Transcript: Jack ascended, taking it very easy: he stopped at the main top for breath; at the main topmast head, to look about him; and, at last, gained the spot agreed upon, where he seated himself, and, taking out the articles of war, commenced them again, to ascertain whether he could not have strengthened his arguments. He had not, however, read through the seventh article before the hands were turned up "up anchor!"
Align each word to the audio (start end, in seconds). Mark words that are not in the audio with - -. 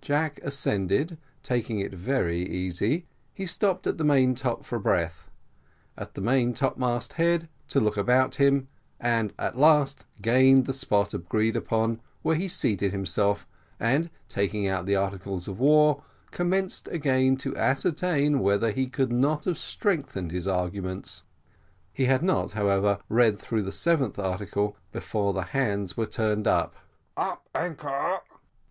Jack 0.00 0.40
ascended, 0.42 1.18
taking 1.42 1.80
it 1.80 1.92
very 1.92 2.40
easy: 2.48 3.04
he 3.34 3.44
stopped 3.44 3.86
at 3.86 3.98
the 3.98 4.04
main 4.04 4.34
top 4.34 4.64
for 4.64 4.78
breath; 4.78 5.28
at 5.98 6.14
the 6.14 6.22
main 6.22 6.54
topmast 6.54 7.12
head, 7.20 7.46
to 7.68 7.78
look 7.78 7.98
about 7.98 8.36
him; 8.36 8.68
and, 8.98 9.34
at 9.38 9.58
last, 9.58 10.06
gained 10.22 10.64
the 10.64 10.72
spot 10.72 11.12
agreed 11.12 11.56
upon, 11.58 12.00
where 12.22 12.36
he 12.36 12.48
seated 12.48 12.90
himself, 12.90 13.46
and, 13.78 14.08
taking 14.30 14.66
out 14.66 14.86
the 14.86 14.96
articles 14.96 15.46
of 15.46 15.60
war, 15.60 16.02
commenced 16.30 16.86
them 16.86 16.94
again, 16.94 17.36
to 17.36 17.54
ascertain 17.54 18.40
whether 18.40 18.70
he 18.70 18.86
could 18.86 19.12
not 19.12 19.44
have 19.44 19.58
strengthened 19.58 20.30
his 20.30 20.48
arguments. 20.48 21.24
He 21.92 22.06
had 22.06 22.22
not, 22.22 22.52
however, 22.52 22.98
read 23.10 23.38
through 23.38 23.64
the 23.64 23.72
seventh 23.72 24.18
article 24.18 24.74
before 24.90 25.34
the 25.34 25.42
hands 25.52 25.98
were 25.98 26.06
turned 26.06 26.46
up 26.46 26.76
"up 27.14 27.46
anchor!" 27.54 28.20